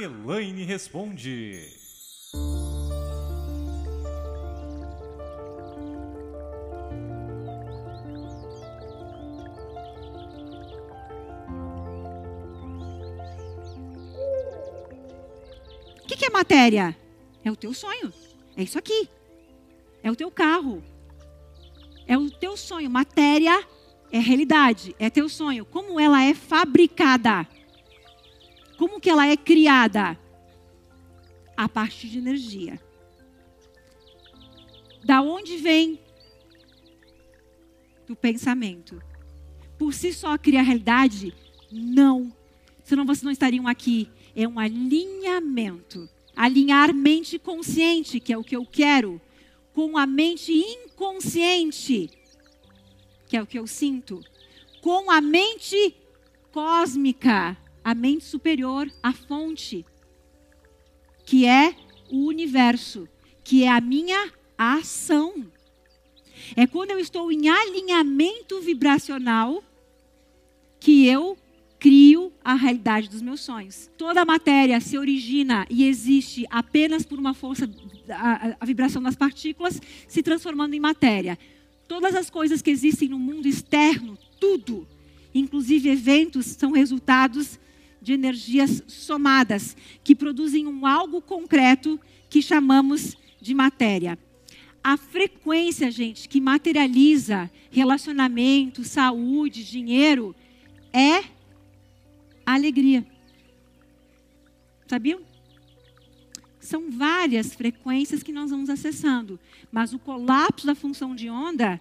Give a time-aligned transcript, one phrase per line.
[0.00, 1.60] Elaine responde.
[15.96, 16.96] O que, que é matéria?
[17.44, 18.12] É o teu sonho.
[18.56, 19.08] É isso aqui.
[20.02, 20.82] É o teu carro.
[22.06, 22.88] É o teu sonho.
[22.90, 23.66] Matéria
[24.12, 24.94] é realidade.
[24.98, 25.64] É teu sonho.
[25.64, 27.46] Como ela é fabricada?
[28.78, 30.18] Como que ela é criada?
[31.56, 32.80] A partir de energia.
[35.04, 36.00] Da onde vem?
[38.06, 39.02] Do pensamento.
[39.76, 41.34] Por si só cria a realidade?
[41.72, 42.32] Não.
[42.84, 44.08] Senão vocês não estariam aqui.
[44.34, 46.08] É um alinhamento.
[46.36, 49.20] Alinhar mente consciente, que é o que eu quero,
[49.72, 52.08] com a mente inconsciente,
[53.28, 54.20] que é o que eu sinto,
[54.80, 55.96] com a mente
[56.52, 57.56] cósmica,
[57.88, 59.82] a mente superior, a fonte,
[61.24, 61.74] que é
[62.10, 63.08] o universo,
[63.42, 65.50] que é a minha ação.
[66.54, 69.64] É quando eu estou em alinhamento vibracional
[70.78, 71.38] que eu
[71.78, 73.90] crio a realidade dos meus sonhos.
[73.96, 77.66] Toda a matéria se origina e existe apenas por uma força,
[78.10, 81.38] a, a, vibração das partículas se transformando em matéria.
[81.88, 84.86] Todas as coisas que existem no mundo externo, tudo,
[85.34, 87.58] inclusive eventos, são resultados
[88.00, 94.18] de energias somadas, que produzem um algo concreto que chamamos de matéria.
[94.82, 100.34] A frequência, gente, que materializa relacionamento, saúde, dinheiro,
[100.92, 101.24] é
[102.46, 103.06] alegria.
[104.86, 105.20] Sabiam?
[106.60, 109.38] São várias frequências que nós vamos acessando,
[109.70, 111.80] mas o colapso da função de onda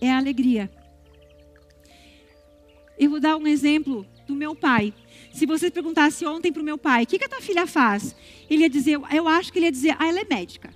[0.00, 0.70] é a alegria.
[2.98, 4.94] Eu vou dar um exemplo do meu pai.
[5.32, 8.14] Se você perguntasse ontem para o meu pai, o que, que a tua filha faz?
[8.48, 10.70] Ele ia dizer, eu acho que ele ia dizer, ah, ela é médica.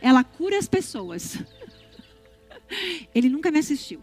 [0.00, 1.38] Ela cura as pessoas.
[3.14, 4.02] Ele nunca me assistiu.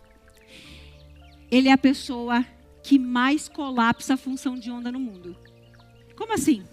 [1.52, 2.46] Ele é a pessoa
[2.84, 5.36] que mais colapsa a função de onda no mundo.
[6.16, 6.64] Como assim?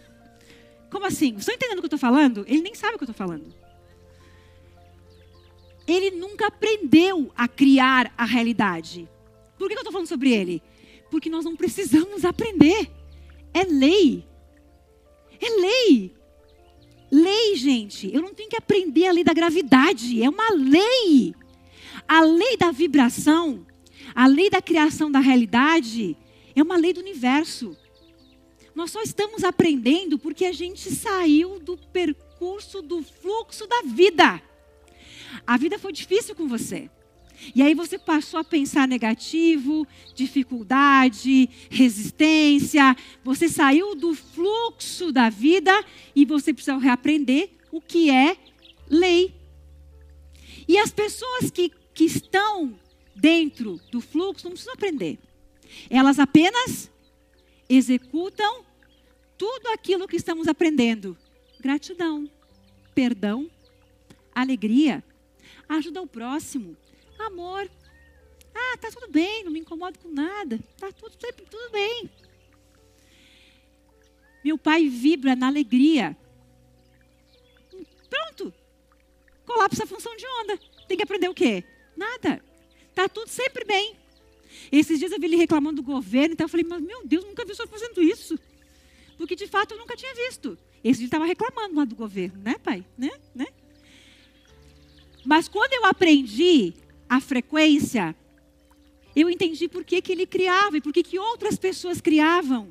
[0.91, 1.33] Como assim?
[1.33, 2.45] Você está entendendo o que eu estou falando?
[2.47, 3.53] Ele nem sabe o que eu estou falando.
[5.87, 9.09] Ele nunca aprendeu a criar a realidade.
[9.57, 10.63] Por que eu estou falando sobre ele?
[11.11, 12.91] Porque nós não precisamos aprender.
[13.53, 14.25] É lei.
[15.41, 16.15] É lei.
[17.11, 18.12] Lei, gente.
[18.12, 20.22] Eu não tenho que aprender a lei da gravidade.
[20.22, 21.34] É uma lei.
[22.09, 23.66] A lei da vibração,
[24.15, 26.16] a lei da criação da realidade,
[26.55, 27.77] é uma lei do universo.
[28.75, 34.41] Nós só estamos aprendendo porque a gente saiu do percurso, do fluxo da vida.
[35.47, 36.91] A vida foi difícil com você.
[37.55, 42.97] E aí você passou a pensar negativo, dificuldade, resistência.
[43.25, 45.73] Você saiu do fluxo da vida
[46.15, 48.37] e você precisa reaprender o que é
[48.89, 49.35] lei.
[50.69, 52.79] E as pessoas que, que estão
[53.15, 55.19] dentro do fluxo não precisam aprender.
[55.91, 56.91] Elas apenas
[57.69, 58.65] executam
[59.37, 61.17] tudo aquilo que estamos aprendendo:
[61.61, 62.29] gratidão,
[62.95, 63.51] perdão,
[64.35, 65.03] alegria,
[65.69, 66.77] ajuda o próximo,
[67.27, 67.71] Amor.
[68.55, 70.59] Ah, tá tudo bem, não me incomodo com nada.
[70.79, 72.11] Tá tudo tudo bem.
[74.45, 76.17] Meu pai vibra na alegria.
[78.09, 78.55] Pronto.
[79.45, 80.59] Colapsa a função de onda.
[80.87, 81.65] Tem que aprender o quê?
[81.97, 82.43] Nada.
[82.95, 83.97] Tá tudo sempre bem.
[84.71, 87.45] Esses dias eu vi ele reclamando do governo, então eu falei, mas meu Deus, nunca
[87.45, 88.39] vi o senhor fazendo isso.
[89.19, 90.57] Porque de fato eu nunca tinha visto.
[90.83, 92.85] Esse dia estava reclamando lá do governo, né, pai?
[92.97, 93.11] Né?
[93.35, 93.47] né?
[95.25, 96.73] Mas quando eu aprendi
[97.09, 98.15] a frequência,
[99.15, 102.69] eu entendi por que, que ele criava e por que, que outras pessoas criavam.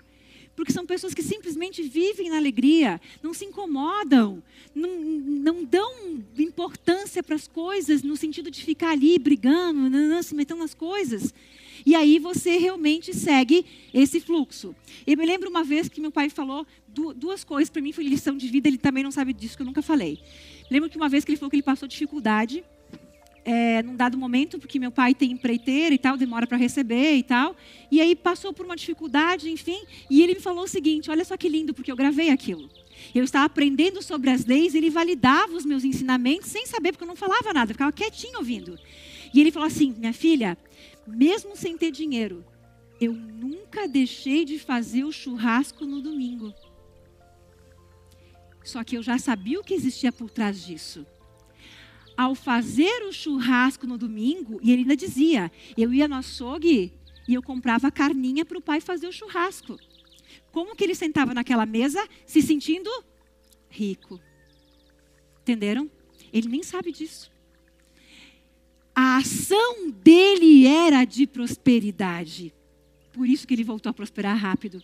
[0.56, 4.41] Porque são pessoas que simplesmente vivem na alegria, não se incomodam,
[4.74, 10.34] não, não dão importância para as coisas no sentido de ficar ali brigando, não, se
[10.34, 11.34] metendo nas coisas.
[11.85, 14.74] E aí você realmente segue esse fluxo.
[15.06, 18.38] Eu me lembro uma vez que meu pai falou duas coisas, para mim foi lição
[18.38, 20.19] de vida, ele também não sabe disso que eu nunca falei.
[20.69, 22.63] Lembro que uma vez que ele falou que ele passou dificuldade
[23.45, 27.21] é, num dado momento, porque meu pai tem empreiteira e tal, demora para receber e
[27.21, 27.56] tal.
[27.92, 31.38] E aí passou por uma dificuldade, enfim, e ele me falou o seguinte: olha só
[31.38, 32.68] que lindo, porque eu gravei aquilo.
[33.13, 37.07] Eu estava aprendendo sobre as leis, ele validava os meus ensinamentos sem saber, porque eu
[37.07, 38.80] não falava nada, ficava quietinho ouvindo.
[39.31, 40.57] E ele falou assim: minha filha,
[41.06, 42.44] mesmo sem ter dinheiro,
[43.00, 46.51] eu nunca deixei de fazer o churrasco no domingo.
[48.63, 51.06] Só que eu já sabia o que existia por trás disso
[52.17, 56.94] ao fazer o churrasco no domingo, e ele ainda dizia: eu ia no açougue
[57.27, 59.77] e eu comprava carninha para o pai fazer o churrasco.
[60.51, 62.89] Como que ele sentava naquela mesa se sentindo
[63.69, 64.19] rico?
[65.41, 65.89] Entenderam?
[66.31, 67.31] Ele nem sabe disso.
[68.95, 72.53] A ação dele era de prosperidade.
[73.12, 74.81] Por isso que ele voltou a prosperar rápido.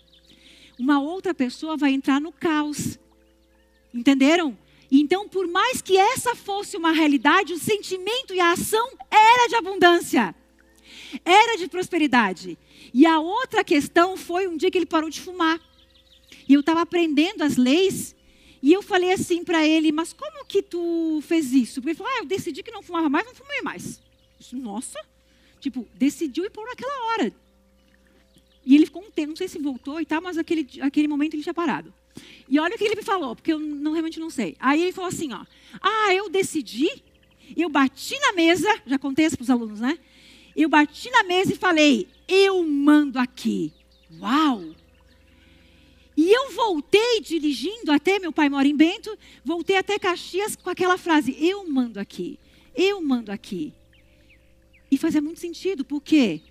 [0.78, 3.00] Uma outra pessoa vai entrar no caos.
[3.94, 4.58] Entenderam?
[4.92, 9.56] Então, por mais que essa fosse uma realidade, o sentimento e a ação era de
[9.56, 10.36] abundância,
[11.24, 12.58] era de prosperidade.
[12.94, 15.62] E a outra questão foi um dia que ele parou de fumar.
[16.48, 18.14] E eu estava aprendendo as leis
[18.62, 21.76] e eu falei assim para ele, mas como que tu fez isso?
[21.76, 24.02] Porque ele falou, ah, eu decidi que não fumava mais, não fumei mais.
[24.38, 25.00] Disse, Nossa,
[25.60, 27.34] tipo, decidiu e por naquela hora.
[28.66, 31.34] E ele ficou um tempo, não sei se voltou e tal, mas aquele, aquele momento
[31.34, 31.94] ele tinha parado.
[32.48, 34.56] E olha o que ele me falou, porque eu não, realmente não sei.
[34.60, 35.46] Aí ele falou assim, ó.
[35.82, 36.90] Ah, eu decidi,
[37.56, 39.98] eu bati na mesa, já contei isso para os alunos, né?
[40.56, 43.72] Eu bati na mesa e falei, eu mando aqui.
[44.20, 44.76] Uau!
[46.16, 50.98] E eu voltei dirigindo até, meu pai mora em Bento, voltei até Caxias com aquela
[50.98, 52.38] frase, eu mando aqui,
[52.76, 53.74] eu mando aqui.
[54.92, 56.42] E fazia muito sentido, por quê?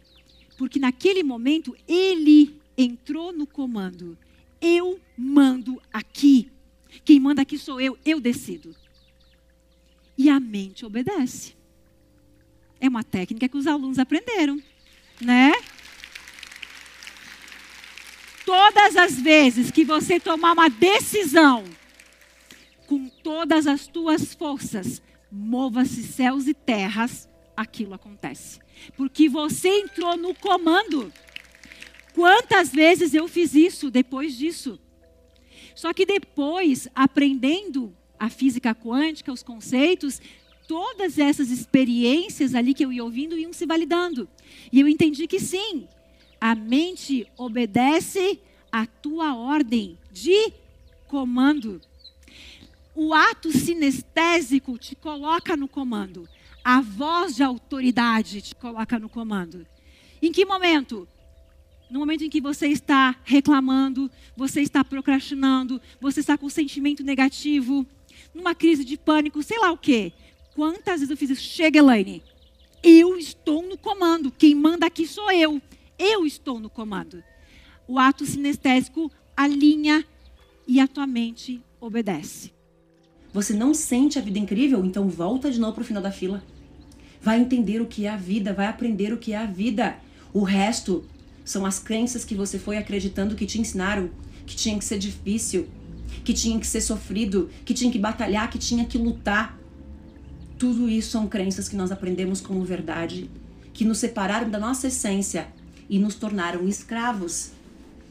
[0.57, 4.17] Porque naquele momento ele entrou no comando.
[4.61, 6.51] Eu mando aqui.
[7.05, 8.75] Quem manda aqui sou eu, eu decido.
[10.17, 11.57] E a mente obedece.
[12.81, 14.61] É uma técnica que os alunos aprenderam,
[15.21, 15.53] né?
[18.45, 21.65] Todas as vezes que você tomar uma decisão
[22.87, 28.59] com todas as tuas forças, mova-se céus e terras, aquilo acontece.
[28.97, 31.13] Porque você entrou no comando.
[32.15, 34.79] Quantas vezes eu fiz isso depois disso?
[35.75, 40.21] Só que depois, aprendendo a física quântica, os conceitos,
[40.69, 44.29] todas essas experiências ali que eu ia ouvindo iam se validando.
[44.71, 45.89] E eu entendi que sim,
[46.41, 48.41] a mente obedece
[48.71, 50.53] à tua ordem de
[51.09, 51.81] comando.
[52.95, 56.29] O ato sinestésico te coloca no comando.
[56.63, 59.67] A voz de autoridade te coloca no comando.
[60.21, 61.09] Em que momento?
[61.91, 67.85] No momento em que você está reclamando, você está procrastinando, você está com sentimento negativo,
[68.33, 70.13] numa crise de pânico, sei lá o quê.
[70.55, 71.43] Quantas vezes eu fiz isso?
[71.43, 72.23] Chega, Elaine.
[72.83, 74.31] Eu estou no comando.
[74.31, 75.61] Quem manda aqui sou eu.
[75.99, 77.23] Eu estou no comando.
[77.89, 80.05] O ato sinestésico alinha
[80.67, 82.53] e a tua mente obedece.
[83.33, 84.85] Você não sente a vida incrível?
[84.85, 86.43] Então volta de novo para o final da fila.
[87.21, 89.99] Vai entender o que é a vida, vai aprender o que é a vida.
[90.33, 91.05] O resto
[91.45, 94.11] são as crenças que você foi acreditando que te ensinaram
[94.51, 95.69] que tinha que ser difícil,
[96.25, 99.59] que tinha que ser sofrido, que tinha que batalhar, que tinha que lutar.
[100.59, 103.31] Tudo isso são crenças que nós aprendemos como verdade,
[103.73, 105.49] que nos separaram da nossa essência
[105.89, 107.53] e nos tornaram escravos.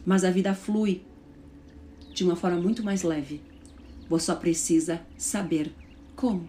[0.05, 1.01] Mas a vida flui
[2.13, 3.41] de uma forma muito mais leve.
[4.09, 5.73] Você só precisa saber
[6.15, 6.47] como.